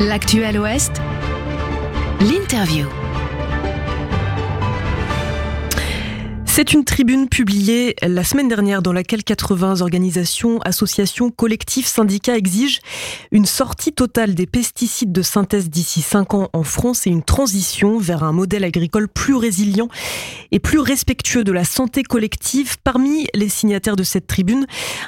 [0.00, 0.92] L'actuel Ouest,
[2.22, 3.09] l'interview.
[6.60, 12.80] C'est une tribune publiée la semaine dernière dans laquelle 80 organisations, associations, collectifs, syndicats exigent
[13.32, 17.98] une sortie totale des pesticides de synthèse d'ici 5 ans en France et une transition
[17.98, 19.88] vers un modèle agricole plus résilient
[20.52, 22.76] et plus respectueux de la santé collective.
[22.84, 24.66] Parmi les signataires de cette tribune,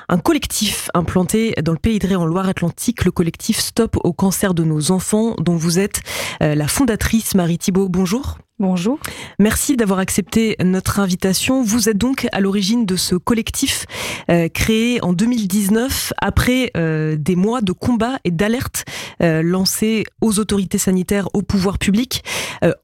[0.08, 4.54] un collectif implanté dans le Pays de Ré en Loire-Atlantique, le collectif Stop au cancer
[4.54, 6.00] de nos enfants, dont vous êtes
[6.42, 7.90] euh, la fondatrice Marie Thibault.
[7.90, 8.38] Bonjour.
[8.62, 9.00] Bonjour.
[9.40, 11.64] Merci d'avoir accepté notre invitation.
[11.64, 13.86] Vous êtes donc à l'origine de ce collectif
[14.30, 18.84] euh, créé en 2019 après euh, des mois de combat et d'alerte
[19.20, 22.22] euh, lancés aux autorités sanitaires, au pouvoir public,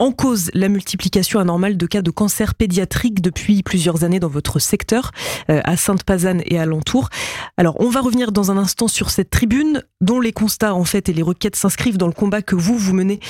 [0.01, 4.59] en cause la multiplication anormale de cas de cancer pédiatrique depuis plusieurs années dans votre
[4.59, 5.13] secteur,
[5.47, 7.11] à Sainte-Pazanne et alentour.
[7.57, 11.09] Alors, on va revenir dans un instant sur cette tribune dont les constats en fait
[11.09, 13.21] et les requêtes s'inscrivent dans le combat que vous vous menez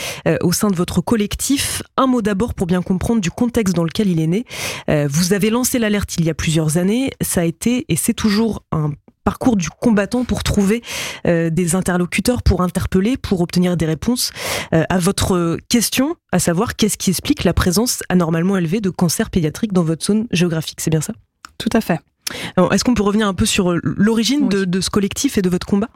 [0.40, 1.83] au sein de votre collectif.
[1.98, 4.44] Un mot d'abord pour bien comprendre du contexte dans lequel il est né.
[4.89, 7.11] Euh, vous avez lancé l'alerte il y a plusieurs années.
[7.20, 8.92] Ça a été et c'est toujours un
[9.25, 10.83] parcours du combattant pour trouver
[11.27, 14.33] euh, des interlocuteurs, pour interpeller, pour obtenir des réponses
[14.72, 19.28] euh, à votre question, à savoir qu'est-ce qui explique la présence anormalement élevée de cancer
[19.28, 20.80] pédiatrique dans votre zone géographique.
[20.80, 21.12] C'est bien ça?
[21.58, 22.00] Tout à fait.
[22.73, 25.67] Est-ce qu'on peut revenir un peu sur l'origine de, de ce collectif et de votre
[25.67, 25.89] combat?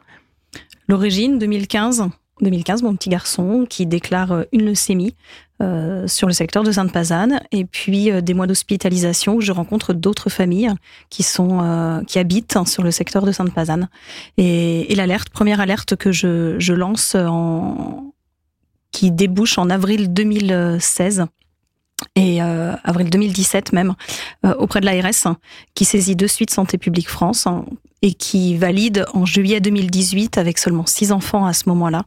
[0.87, 2.09] L'origine, 2015,
[2.41, 5.15] 2015, mon petit garçon qui déclare une leucémie
[5.63, 9.93] euh, sur le secteur de Sainte-Pazanne, et puis euh, des mois d'hospitalisation où je rencontre
[9.93, 10.71] d'autres familles
[11.09, 13.89] qui sont qui habitent sur le secteur de Sainte-Pazanne.
[14.37, 18.13] Et, l'alerte, première alerte que je, je lance en
[18.91, 21.25] qui débouche en avril 2016
[22.15, 23.93] et euh, avril 2017 même,
[24.45, 25.35] euh, auprès de l'ARS,
[25.73, 27.65] qui saisit de suite Santé publique France hein,
[28.01, 32.03] et qui valide en juillet 2018, avec seulement six enfants à ce moment-là,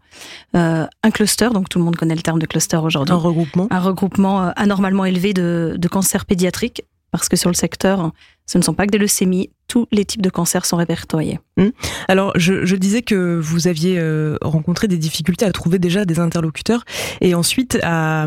[0.55, 3.15] euh, un cluster, donc tout le monde connaît le terme de cluster aujourd'hui.
[3.15, 3.67] Un regroupement.
[3.71, 8.13] Un regroupement anormalement élevé de, de cancers pédiatriques, parce que sur le secteur,
[8.45, 11.41] ce ne sont pas que des leucémies, tous les types de cancers sont répertoriés.
[11.57, 11.73] Hum.
[12.09, 14.01] Alors, je, je, disais que vous aviez
[14.43, 16.85] rencontré des difficultés à trouver déjà des interlocuteurs
[17.23, 18.27] et ensuite à,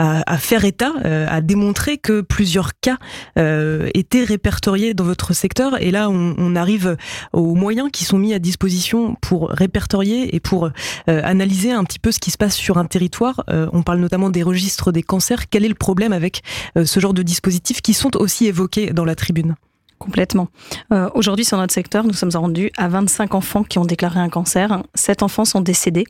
[0.00, 2.96] à, faire état, euh, à démontrer que plusieurs cas
[3.38, 5.80] euh, étaient répertoriés dans votre secteur.
[5.82, 6.96] Et là, on, arrive
[7.32, 10.70] aux moyens qui sont mis à disposition pour répertorier et pour euh,
[11.06, 13.44] analyser un petit peu ce qui se passe sur un territoire.
[13.48, 15.48] on parle notamment des registres des cancers.
[15.48, 16.42] Quel est le problème avec
[16.82, 19.54] ce genre de dispositifs qui sont aussi évoqués dans la tribune?
[19.98, 20.48] Complètement.
[21.14, 24.82] Aujourd'hui, sur notre secteur, nous sommes rendus à 25 enfants qui ont déclaré un cancer.
[24.94, 26.06] 7 enfants sont décédés.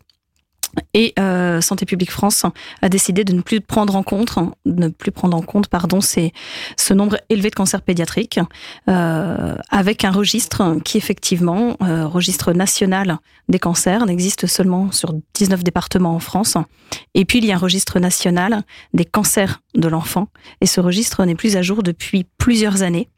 [0.95, 2.45] Et euh, Santé publique France
[2.83, 4.35] a décidé de ne plus prendre en compte,
[4.67, 6.33] ne plus prendre en compte, pardon, c'est
[6.77, 8.41] ce nombre élevé de cancers pédiatriques,
[8.89, 15.65] euh, avec un registre qui effectivement, euh, registre national des cancers, n'existe seulement sur 19
[15.65, 16.57] départements en France.
[17.15, 18.63] Et puis il y a un registre national
[18.95, 20.29] des cancers de l'enfant,
[20.61, 23.09] et ce registre n'est plus à jour depuis plusieurs années,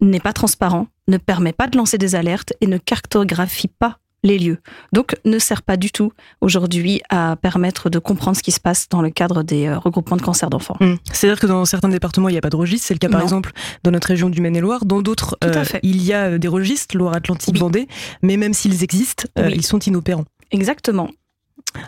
[0.00, 4.38] n'est pas transparent, ne permet pas de lancer des alertes et ne cartographie pas les
[4.38, 4.58] lieux.
[4.92, 8.88] Donc, ne sert pas du tout aujourd'hui à permettre de comprendre ce qui se passe
[8.88, 10.76] dans le cadre des euh, regroupements de cancer d'enfants.
[10.80, 10.94] Mmh.
[11.12, 12.88] C'est-à-dire que dans certains départements, il n'y a pas de registre.
[12.88, 13.52] C'est le cas, par exemple,
[13.84, 14.86] dans notre région du Maine-et-Loire.
[14.86, 17.86] Dans d'autres, euh, il y a euh, des registres, Loire-Atlantique, Vendée.
[18.22, 20.24] Mais même s'ils existent, ils sont inopérants.
[20.50, 21.10] Exactement.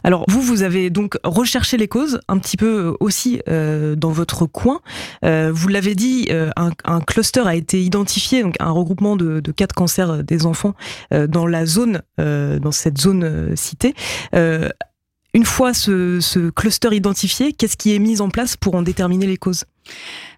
[0.05, 4.11] Alors vous, vous avez donc recherché les causes un petit peu euh, aussi euh, dans
[4.11, 4.81] votre coin.
[5.25, 9.75] Euh, vous l'avez dit, un, cluster a été identifié, donc un regroupement de, de quatre
[9.75, 10.75] cancers des enfants
[11.11, 13.95] dans la zone, dans cette zone citée.
[14.33, 19.27] une fois ce, ce, cluster identifié, qu'est-ce qui est mis en place pour en déterminer
[19.27, 19.65] les causes?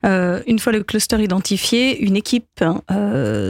[0.04, 2.65] Une fois le cluster identifié, une équipe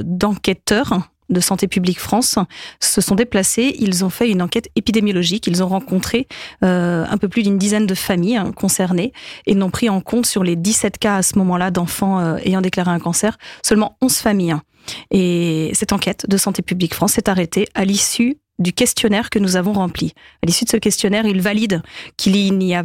[0.05, 2.39] d'enquêteurs de Santé publique France
[2.81, 3.77] se sont déplacés.
[3.79, 5.47] Ils ont fait une enquête épidémiologique.
[5.47, 6.27] Ils ont rencontré
[6.65, 9.13] euh, un peu plus d'une dizaine de familles hein, concernées
[9.47, 12.61] et n'ont pris en compte sur les 17 cas à ce moment-là d'enfants euh, ayant
[12.61, 14.53] déclaré un cancer, seulement 11 familles.
[14.53, 14.63] Hein.
[15.11, 19.57] Et cette enquête de Santé publique France s'est arrêtée à l'issue du questionnaire que nous
[19.57, 20.15] avons rempli.
[20.43, 21.83] À l'issue de ce questionnaire, il valide
[22.17, 22.85] qu'il n'y a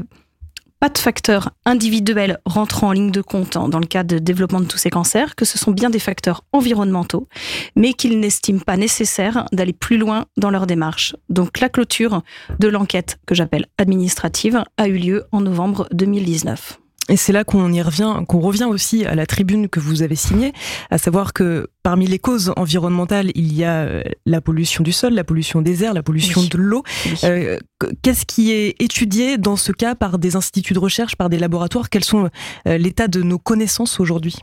[0.84, 4.66] pas de facteurs individuels rentrant en ligne de compte dans le cadre de développement de
[4.66, 7.30] tous ces cancers, que ce sont bien des facteurs environnementaux,
[7.78, 11.16] mais qu'ils n'estiment pas nécessaire d'aller plus loin dans leur démarche.
[11.30, 12.22] Donc la clôture
[12.60, 16.83] de l'enquête que j'appelle administrative a eu lieu en novembre 2019.
[17.10, 20.16] Et c'est là qu'on y revient, qu'on revient aussi à la tribune que vous avez
[20.16, 20.54] signée,
[20.90, 25.14] à savoir que parmi les causes environnementales, il y a euh, la pollution du sol,
[25.14, 26.84] la pollution des airs, la pollution de l'eau.
[27.26, 27.58] Euh,
[28.02, 31.90] qu'est-ce qui est étudié dans ce cas par des instituts de recherche, par des laboratoires?
[31.90, 32.30] Quels sont
[32.68, 34.38] euh, l'état de nos connaissances aujourd'hui?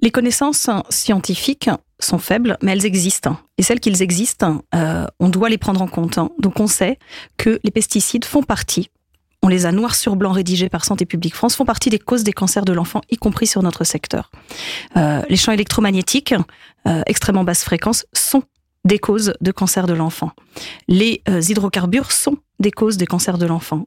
[0.00, 3.38] Les connaissances scientifiques sont faibles, mais elles existent.
[3.58, 6.18] Et celles qu'ils existent, euh, on doit les prendre en compte.
[6.38, 6.98] Donc on sait
[7.38, 8.90] que les pesticides font partie,
[9.42, 12.24] on les a noir sur blanc rédigés par Santé publique France, font partie des causes
[12.24, 14.30] des cancers de l'enfant, y compris sur notre secteur.
[14.96, 16.34] Euh, les champs électromagnétiques,
[16.86, 18.42] euh, extrêmement basse fréquence, sont
[18.84, 20.30] des causes de cancer de l'enfant.
[20.86, 23.86] Les hydrocarbures sont des causes des cancers de l'enfant.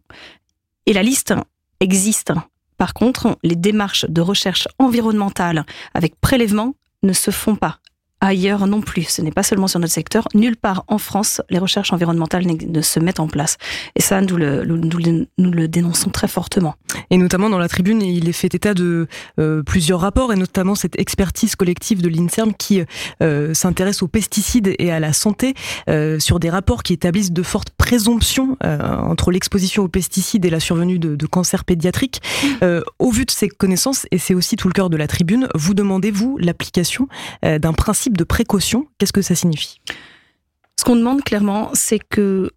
[0.85, 1.33] Et la liste
[1.79, 2.33] existe.
[2.77, 7.79] Par contre, les démarches de recherche environnementale avec prélèvement ne se font pas
[8.21, 9.04] ailleurs non plus.
[9.04, 10.27] Ce n'est pas seulement sur notre secteur.
[10.33, 13.57] Nulle part en France, les recherches environnementales ne se mettent en place.
[13.95, 16.75] Et ça, nous le, nous, le dénonçons très fortement.
[17.10, 19.07] Et notamment dans la tribune, il est fait état de
[19.39, 22.81] euh, plusieurs rapports, et notamment cette expertise collective de l'INSERM qui
[23.21, 25.54] euh, s'intéresse aux pesticides et à la santé,
[25.89, 30.60] euh, sur des rapports qui établissent de fortes présomptions entre l'exposition aux pesticides et la
[30.60, 32.21] survenue de, de cancers pédiatriques.
[32.44, 32.81] Mmh.
[33.00, 35.74] au vu de ces connaissances, et c'est aussi tout le cœur de la tribune, vous
[35.74, 37.07] demandez-vous l'application
[37.44, 39.81] d'un principe de précaution, qu'est-ce que ça signifie?
[40.79, 42.51] Ce qu'on demande clairement, c'est que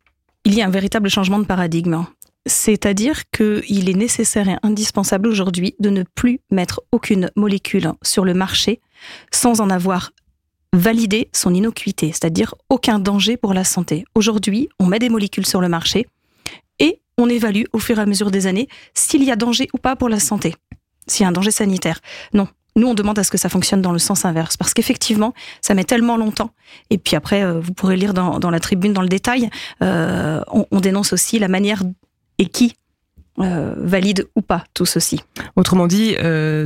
[0.45, 2.05] il y ait un véritable changement de paradigme.
[2.47, 8.35] C'est-à-dire qu'il est nécessaire et indispensable aujourd'hui de ne plus mettre aucune molécule sur le
[8.35, 8.81] marché
[9.31, 10.11] sans en avoir
[10.73, 14.05] validé son innocuité, c'est-à-dire aucun danger pour la santé.
[14.15, 16.07] Aujourd'hui, on met des molécules sur le marché
[16.79, 19.79] et on évalue au fur et à mesure des années s'il y a danger ou
[19.79, 20.55] pas pour la santé,
[21.07, 22.01] s'il y a un danger sanitaire.
[22.33, 25.35] Non, nous, on demande à ce que ça fonctionne dans le sens inverse, parce qu'effectivement,
[25.61, 26.51] ça met tellement longtemps.
[26.91, 29.51] Et puis après, euh, vous pourrez lire dans, la tribune, dans le détail,
[29.83, 31.83] euh, on, dénonce aussi la manière
[32.39, 32.77] et qui
[33.39, 35.21] euh, valide ou pas tout ceci.
[35.57, 36.17] Autrement dit,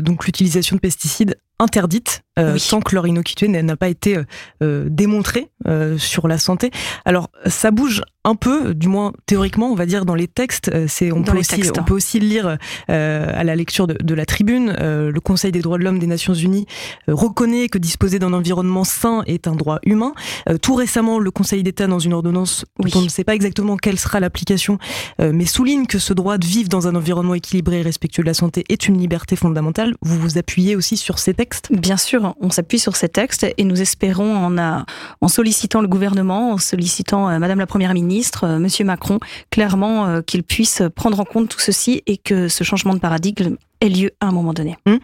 [0.02, 4.18] donc l'utilisation de pesticides interdite euh, tant que leur innocuité n'a pas été
[4.62, 6.70] euh, démontrée euh, sur la santé.
[7.06, 10.70] Alors ça bouge un peu, du moins théoriquement, on va dire dans les textes.
[10.88, 12.58] C'est on, peut aussi, on peut aussi le lire
[12.88, 14.72] à la lecture de, la Tribune.
[14.80, 16.66] le Conseil des droits de l'homme des Nations Unies
[17.06, 20.12] reconnaît que disposer d'un environnement sain est un droit humain.
[20.60, 23.98] tout récemment, le Conseil d'État dans une ordonnance dont on ne sait pas exactement quelle
[23.98, 24.78] sera l'application,
[25.20, 28.34] mais souligne que ce droit de vivre dans un environnement équilibré et respectueux de la
[28.34, 29.94] santé est une liberté fondamentale.
[30.02, 33.64] Vous vous appuyez aussi sur ces textes Bien sûr, on s'appuie sur ces textes et
[33.64, 34.84] nous espérons en,
[35.20, 39.18] en sollicitant le gouvernement, en sollicitant euh, Madame la Première ministre, euh, Monsieur Macron,
[39.50, 43.56] clairement euh, qu'il puisse prendre en compte tout ceci et que ce changement de paradigme
[43.80, 44.76] ait lieu à un moment donné.
[44.86, 44.98] Hum.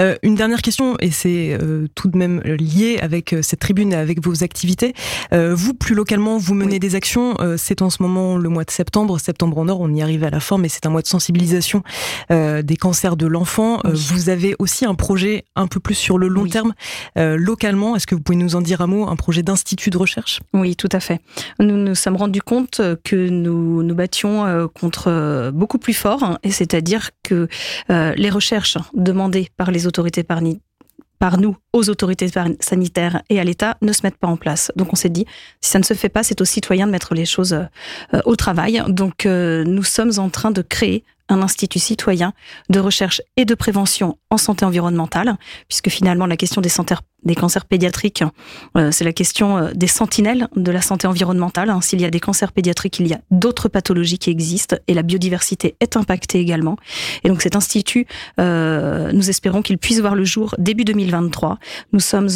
[0.00, 3.92] Euh, une dernière question, et c'est euh, tout de même lié avec euh, cette tribune
[3.92, 4.94] et avec vos activités.
[5.32, 7.36] vous, plus localement, vous menez des actions.
[7.56, 9.18] c'est en ce moment le mois de septembre.
[9.18, 11.82] Septembre en Nord, on y arrive à la fin, mais c'est un mois de sensibilisation
[12.30, 13.80] des cancers de l'enfant.
[13.84, 16.74] vous avez aussi un projet un peu plus sur le long terme,
[17.16, 17.96] localement.
[17.96, 20.40] Est-ce que vous pouvez nous en dire un mot Un projet d'institut de recherche?
[20.52, 21.20] Oui, tout à fait.
[21.58, 26.50] Nous nous sommes rendus compte que nous nous battions contre beaucoup plus fort, hein, et
[26.50, 27.48] c'est-à-dire que
[27.88, 30.40] les recherches demandées par les autorités par,
[31.18, 32.28] par nous aux autorités
[32.60, 34.70] sanitaires et à l'État ne se mettent pas en place.
[34.76, 35.24] Donc on s'est dit,
[35.62, 38.36] si ça ne se fait pas, c'est aux citoyens de mettre les choses euh, au
[38.36, 38.82] travail.
[38.88, 42.32] Donc euh, nous sommes en train de créer un institut citoyen
[42.68, 45.36] de recherche et de prévention en santé environnementale,
[45.68, 46.70] puisque finalement la question des,
[47.24, 48.24] des cancers pédiatriques,
[48.76, 51.70] euh, c'est la question euh, des sentinelles de la santé environnementale.
[51.70, 51.80] Hein.
[51.80, 55.02] S'il y a des cancers pédiatriques, il y a d'autres pathologies qui existent et la
[55.02, 56.76] biodiversité est impactée également.
[57.22, 58.06] Et donc cet institut,
[58.38, 61.58] euh, nous espérons qu'il puisse voir le jour début 2023.
[61.92, 62.28] Nous sommes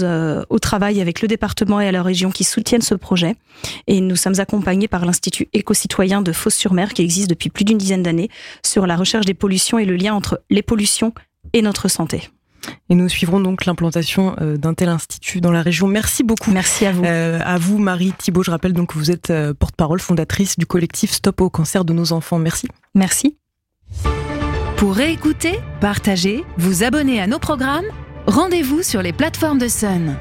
[0.48, 3.36] au travail avec le département et la région qui soutiennent ce projet
[3.86, 8.02] et nous sommes accompagnés par l'Institut éco-citoyen de Fos-sur-Mer qui existe depuis plus d'une dizaine
[8.02, 8.28] d'années
[8.86, 11.12] la recherche des pollutions et le lien entre les pollutions
[11.52, 12.30] et notre santé.
[12.90, 15.86] Et nous suivrons donc l'implantation euh, d'un tel institut dans la région.
[15.86, 16.50] Merci beaucoup.
[16.50, 17.04] Merci à vous.
[17.04, 18.42] Euh, à vous, Marie Thibault.
[18.42, 21.92] Je rappelle donc que vous êtes euh, porte-parole fondatrice du collectif Stop au cancer de
[21.92, 22.38] nos enfants.
[22.38, 22.68] Merci.
[22.94, 23.36] Merci.
[24.76, 27.86] Pour réécouter, partager, vous abonner à nos programmes,
[28.26, 30.16] rendez-vous sur les plateformes de Sun.